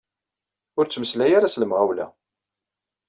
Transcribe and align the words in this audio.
Ur 0.77 0.85
ttmeslay 0.85 1.31
ara 1.37 1.53
s 1.53 1.55
lemɣawla. 1.61 2.07